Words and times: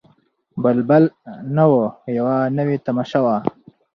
بلبل 0.63 1.03
نه 1.55 1.63
وو 1.71 1.83
یوه 2.17 2.37
نوې 2.57 2.77
تماشه 2.85 3.19
وه 3.25 3.35